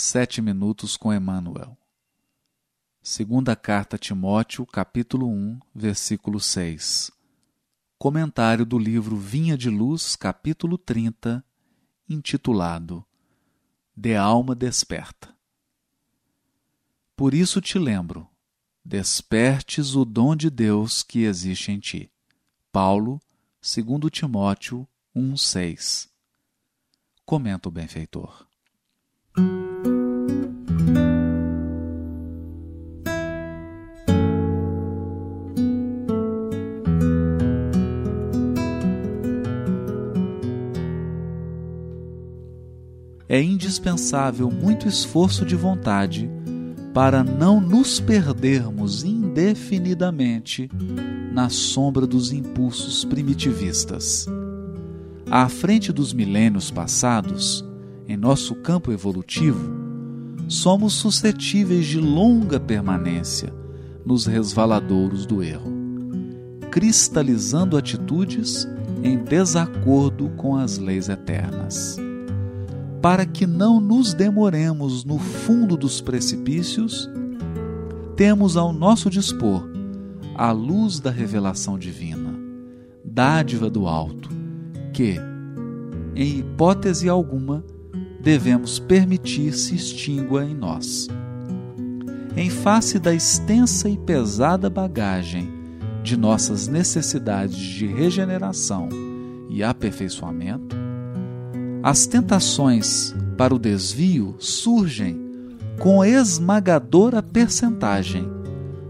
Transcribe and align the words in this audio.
Sete 0.00 0.40
minutos 0.40 0.96
com 0.96 1.12
Emmanuel. 1.12 1.76
Segunda 3.02 3.56
carta 3.56 3.96
a 3.96 3.98
Timóteo, 3.98 4.64
capítulo 4.64 5.28
1, 5.28 5.58
versículo 5.74 6.38
6. 6.38 7.10
Comentário 7.98 8.64
do 8.64 8.78
livro 8.78 9.16
Vinha 9.16 9.58
de 9.58 9.68
Luz, 9.68 10.14
capítulo 10.14 10.78
30, 10.78 11.44
intitulado 12.08 13.04
De 13.96 14.14
Alma 14.14 14.54
Desperta. 14.54 15.34
Por 17.16 17.34
isso 17.34 17.60
te 17.60 17.76
lembro, 17.76 18.28
despertes 18.84 19.96
o 19.96 20.04
dom 20.04 20.36
de 20.36 20.48
Deus 20.48 21.02
que 21.02 21.24
existe 21.24 21.72
em 21.72 21.80
ti. 21.80 22.08
Paulo, 22.70 23.20
2 23.60 24.12
Timóteo 24.12 24.86
1,6. 25.12 26.08
Comenta 27.26 27.68
o 27.68 27.72
benfeitor. 27.72 28.46
É 43.28 43.42
indispensável 43.42 44.50
muito 44.50 44.88
esforço 44.88 45.44
de 45.44 45.54
vontade 45.54 46.30
para 46.94 47.22
não 47.22 47.60
nos 47.60 48.00
perdermos 48.00 49.04
indefinidamente 49.04 50.70
na 51.30 51.50
sombra 51.50 52.06
dos 52.06 52.32
impulsos 52.32 53.04
primitivistas. 53.04 54.26
À 55.30 55.46
frente 55.46 55.92
dos 55.92 56.14
milênios 56.14 56.70
passados, 56.70 57.62
em 58.08 58.16
nosso 58.16 58.54
campo 58.54 58.90
evolutivo, 58.90 59.60
somos 60.48 60.94
suscetíveis 60.94 61.86
de 61.86 62.00
longa 62.00 62.58
permanência 62.58 63.52
nos 64.06 64.24
resvaladouros 64.24 65.26
do 65.26 65.42
erro, 65.42 65.70
cristalizando 66.70 67.76
atitudes 67.76 68.66
em 69.02 69.18
desacordo 69.18 70.30
com 70.30 70.56
as 70.56 70.78
leis 70.78 71.10
eternas. 71.10 72.07
Para 73.00 73.24
que 73.24 73.46
não 73.46 73.80
nos 73.80 74.12
demoremos 74.12 75.04
no 75.04 75.18
fundo 75.18 75.76
dos 75.76 76.00
precipícios, 76.00 77.08
temos 78.16 78.56
ao 78.56 78.72
nosso 78.72 79.08
dispor 79.08 79.68
a 80.34 80.50
luz 80.50 80.98
da 80.98 81.10
revelação 81.10 81.78
divina, 81.78 82.34
dádiva 83.04 83.68
do 83.68 83.86
alto, 83.86 84.28
que, 84.92 85.16
em 86.16 86.38
hipótese 86.38 87.08
alguma, 87.08 87.64
devemos 88.20 88.78
permitir 88.78 89.52
se 89.52 89.74
extingua 89.74 90.44
em 90.44 90.54
nós. 90.54 91.08
Em 92.36 92.50
face 92.50 92.98
da 92.98 93.12
extensa 93.12 93.88
e 93.88 93.96
pesada 93.96 94.68
bagagem 94.68 95.48
de 96.02 96.16
nossas 96.16 96.68
necessidades 96.68 97.58
de 97.58 97.86
regeneração 97.86 98.88
e 99.48 99.62
aperfeiçoamento, 99.62 100.77
as 101.82 102.06
tentações 102.06 103.14
para 103.36 103.54
o 103.54 103.58
desvio 103.58 104.36
surgem 104.38 105.28
com 105.78 106.04
esmagadora 106.04 107.22
percentagem 107.22 108.28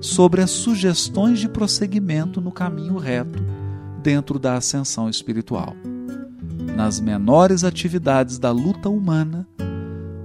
sobre 0.00 0.40
as 0.40 0.50
sugestões 0.50 1.38
de 1.38 1.48
prosseguimento 1.48 2.40
no 2.40 2.52
caminho 2.52 2.96
reto 2.96 3.42
dentro 4.02 4.38
da 4.38 4.54
ascensão 4.54 5.08
espiritual 5.08 5.74
nas 6.78 7.00
menores 7.00 7.64
atividades 7.64 8.38
da 8.38 8.52
luta 8.52 8.88
humana, 8.88 9.44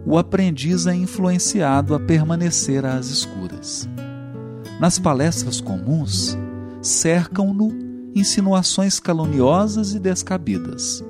o 0.05 0.19
aprendiz 0.19 0.85
é 0.85 0.93
influenciado 0.93 1.95
a 1.95 1.99
permanecer 1.99 2.85
às 2.85 3.07
escuras. 3.07 3.89
Nas 4.79 4.99
palestras 4.99 5.59
comuns, 5.59 6.37
cercam-no 6.79 7.71
insinuações 8.13 8.99
caluniosas 8.99 9.95
e 9.95 9.99
descabidas. 9.99 11.03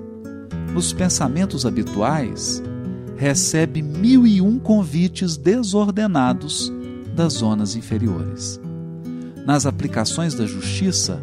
Nos 0.74 0.92
pensamentos 0.92 1.66
habituais, 1.66 2.64
recebe 3.16 3.82
mil 3.82 4.26
e 4.26 4.42
um 4.42 4.58
convites 4.58 5.38
desordenados 5.38 6.74
das 7.16 7.34
zonas 7.34 7.76
inferiores. 7.76 8.60
Nas 9.46 9.68
aplicações 9.68 10.34
da 10.34 10.48
justiça, 10.48 11.22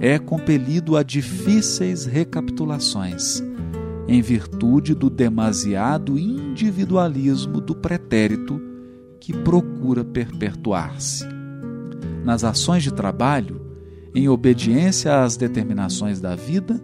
é 0.00 0.18
compelido 0.18 0.96
a 0.96 1.04
difíceis 1.04 2.06
recapitulações, 2.06 3.40
em 4.08 4.20
virtude 4.20 4.96
do 4.96 5.08
demasiado 5.08 6.18
individualismo 6.18 7.60
do 7.60 7.76
pretérito 7.76 8.60
que 9.20 9.32
procura 9.32 10.04
perpetuar-se. 10.04 11.24
Nas 12.24 12.42
ações 12.42 12.82
de 12.82 12.92
trabalho, 12.92 13.60
em 14.12 14.28
obediência 14.28 15.22
às 15.22 15.36
determinações 15.36 16.20
da 16.20 16.34
vida, 16.34 16.82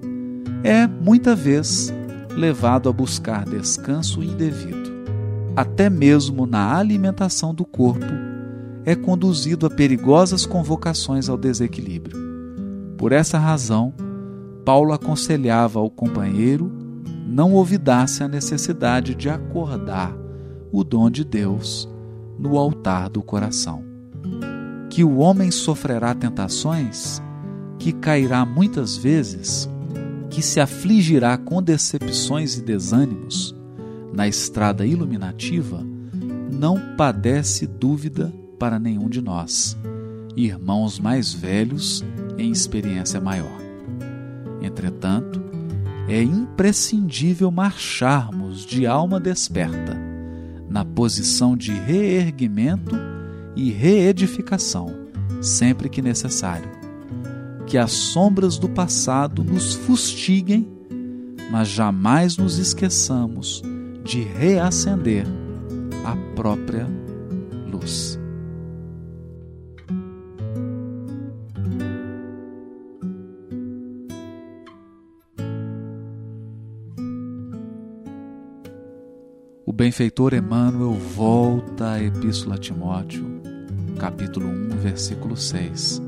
é, 0.62 0.86
muita 0.86 1.34
vez, 1.34 1.92
levado 2.36 2.88
a 2.88 2.92
buscar 2.92 3.44
descanso 3.44 4.22
indevido. 4.22 4.98
Até 5.56 5.90
mesmo 5.90 6.46
na 6.46 6.76
alimentação 6.76 7.54
do 7.54 7.64
corpo, 7.64 8.06
é 8.84 8.94
conduzido 8.94 9.66
a 9.66 9.70
perigosas 9.70 10.46
convocações 10.46 11.28
ao 11.28 11.36
desequilíbrio. 11.36 12.16
Por 12.96 13.12
essa 13.12 13.38
razão, 13.38 13.92
Paulo 14.64 14.92
aconselhava 14.92 15.78
ao 15.78 15.90
companheiro 15.90 16.72
não 17.26 17.52
olvidasse 17.52 18.22
a 18.22 18.28
necessidade 18.28 19.14
de 19.14 19.28
acordar 19.28 20.16
o 20.72 20.82
dom 20.82 21.10
de 21.10 21.24
Deus 21.24 21.88
no 22.38 22.56
altar 22.56 23.10
do 23.10 23.22
coração. 23.22 23.84
Que 24.88 25.04
o 25.04 25.18
homem 25.18 25.50
sofrerá 25.50 26.14
tentações, 26.14 27.22
que 27.78 27.92
cairá 27.92 28.46
muitas 28.46 28.96
vezes, 28.96 29.68
que 30.30 30.42
se 30.42 30.60
afligirá 30.60 31.36
com 31.36 31.62
decepções 31.62 32.56
e 32.56 32.62
desânimos 32.62 33.54
na 34.12 34.26
estrada 34.26 34.86
iluminativa, 34.86 35.84
não 36.50 36.96
padece 36.96 37.66
dúvida 37.66 38.32
para 38.58 38.78
nenhum 38.78 39.08
de 39.08 39.20
nós, 39.20 39.76
irmãos 40.36 40.98
mais 40.98 41.32
velhos 41.32 42.04
em 42.36 42.50
experiência 42.50 43.20
maior. 43.20 43.58
Entretanto, 44.60 45.40
é 46.08 46.22
imprescindível 46.22 47.50
marcharmos 47.50 48.64
de 48.64 48.86
alma 48.86 49.20
desperta, 49.20 49.96
na 50.68 50.84
posição 50.84 51.56
de 51.56 51.72
reerguimento 51.72 52.96
e 53.54 53.70
reedificação, 53.70 54.94
sempre 55.40 55.88
que 55.88 56.02
necessário. 56.02 56.77
Que 57.68 57.76
as 57.76 57.92
sombras 57.92 58.58
do 58.58 58.68
passado 58.68 59.44
nos 59.44 59.74
fustiguem, 59.74 60.66
mas 61.50 61.68
jamais 61.68 62.36
nos 62.36 62.58
esqueçamos 62.58 63.62
de 64.02 64.22
reacender 64.22 65.26
a 66.04 66.16
própria 66.34 66.88
luz. 67.70 68.18
o 79.68 79.72
benfeitor 79.72 80.32
Emmanuel 80.32 80.94
volta 80.94 81.90
à 81.90 82.02
Epístola 82.02 82.54
a 82.54 82.58
Timóteo, 82.58 83.26
capítulo 83.98 84.48
1, 84.48 84.68
versículo 84.78 85.36
6, 85.36 86.07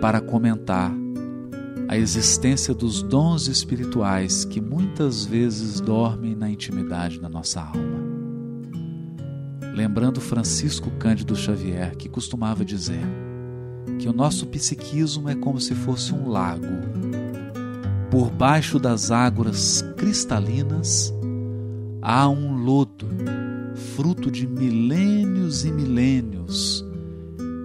para 0.00 0.20
comentar 0.20 0.92
a 1.88 1.98
existência 1.98 2.72
dos 2.72 3.02
dons 3.02 3.48
espirituais 3.48 4.44
que 4.44 4.60
muitas 4.60 5.24
vezes 5.24 5.80
dormem 5.80 6.36
na 6.36 6.48
intimidade 6.48 7.18
da 7.18 7.28
nossa 7.28 7.60
alma. 7.60 8.00
Lembrando 9.74 10.20
Francisco 10.20 10.90
Cândido 10.92 11.34
Xavier, 11.34 11.96
que 11.96 12.08
costumava 12.08 12.64
dizer 12.64 13.02
que 13.98 14.08
o 14.08 14.12
nosso 14.12 14.46
psiquismo 14.46 15.28
é 15.28 15.34
como 15.34 15.60
se 15.60 15.74
fosse 15.74 16.14
um 16.14 16.28
lago. 16.28 16.66
Por 18.10 18.30
baixo 18.30 18.78
das 18.78 19.10
águas 19.10 19.82
cristalinas, 19.96 21.12
há 22.00 22.28
um 22.28 22.56
lodo, 22.56 23.08
fruto 23.96 24.30
de 24.30 24.46
milênios 24.46 25.64
e 25.64 25.72
milênios, 25.72 26.84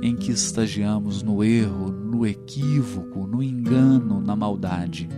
em 0.05 0.15
que 0.15 0.31
estagiamos 0.31 1.23
no 1.23 1.43
erro, 1.43 1.91
no 1.91 2.27
equívoco, 2.27 3.25
no 3.25 3.41
engano, 3.41 4.21
na 4.21 4.35
maldade, 4.35 5.09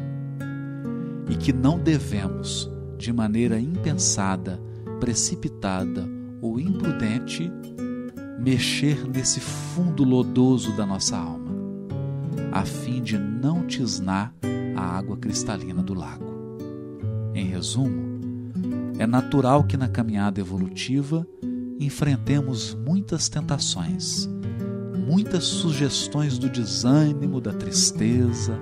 e 1.29 1.35
que 1.35 1.51
não 1.51 1.77
devemos, 1.77 2.71
de 2.97 3.11
maneira 3.11 3.59
impensada, 3.59 4.57
precipitada 4.97 6.07
ou 6.41 6.57
imprudente, 6.57 7.51
mexer 8.39 9.05
nesse 9.09 9.41
fundo 9.41 10.05
lodoso 10.05 10.71
da 10.77 10.85
nossa 10.85 11.17
alma, 11.17 11.51
a 12.53 12.63
fim 12.63 13.03
de 13.03 13.17
não 13.17 13.67
tisnar 13.67 14.33
a 14.73 14.81
água 14.81 15.17
cristalina 15.17 15.83
do 15.83 15.93
lago. 15.93 16.33
Em 17.33 17.45
resumo, 17.45 18.07
É 18.99 19.05
natural 19.05 19.63
que 19.65 19.77
na 19.77 19.87
caminhada 19.87 20.39
evolutiva 20.39 21.27
enfrentemos 21.79 22.73
muitas 22.73 23.29
tentações, 23.29 24.27
muitas 25.07 25.45
sugestões 25.45 26.37
do 26.37 26.49
desânimo, 26.49 27.39
da 27.39 27.53
tristeza, 27.53 28.59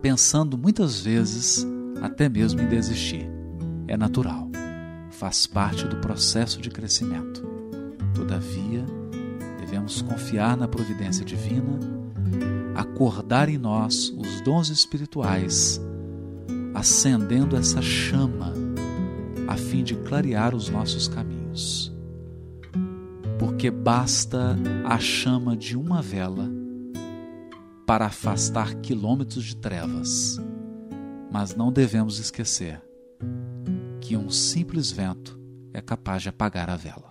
pensando 0.00 0.56
muitas 0.56 1.00
vezes 1.00 1.66
até 2.00 2.28
mesmo 2.28 2.60
em 2.60 2.68
desistir. 2.68 3.28
É 3.88 3.96
natural, 3.96 4.48
faz 5.10 5.48
parte 5.48 5.84
do 5.88 5.96
processo 5.96 6.60
de 6.60 6.70
crescimento. 6.70 7.44
Todavia, 8.14 8.86
devemos 9.58 10.00
confiar 10.00 10.56
na 10.56 10.68
providência 10.68 11.24
divina, 11.24 11.80
acordar 12.76 13.48
em 13.48 13.58
nós 13.58 14.14
os 14.16 14.40
dons 14.42 14.68
espirituais, 14.68 15.80
acendendo 16.72 17.56
essa 17.56 17.82
chama 17.82 18.54
a 19.48 19.56
fim 19.56 19.82
de 19.82 19.96
clarear 19.96 20.54
os 20.54 20.68
nossos 20.68 21.08
caminhos. 21.08 21.89
Porque 23.40 23.70
basta 23.70 24.54
a 24.84 24.98
chama 24.98 25.56
de 25.56 25.74
uma 25.74 26.02
vela 26.02 26.46
para 27.86 28.04
afastar 28.04 28.74
quilômetros 28.76 29.46
de 29.46 29.56
trevas. 29.56 30.38
Mas 31.32 31.56
não 31.56 31.72
devemos 31.72 32.18
esquecer 32.18 32.82
que 33.98 34.14
um 34.14 34.28
simples 34.28 34.92
vento 34.92 35.40
é 35.72 35.80
capaz 35.80 36.22
de 36.22 36.28
apagar 36.28 36.68
a 36.68 36.76
vela. 36.76 37.09